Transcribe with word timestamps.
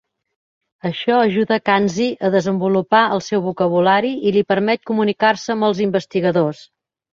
Això 0.89 1.19
ajuda 1.25 1.59
Kanzi 1.69 2.07
a 2.29 2.31
desenvolupar 2.37 3.03
el 3.19 3.23
seu 3.27 3.45
vocabulari 3.49 4.11
i 4.31 4.35
li 4.39 4.45
permet 4.55 4.85
comunicar-se 4.93 5.57
amb 5.59 5.71
els 5.71 5.85
investigadors. 5.89 6.67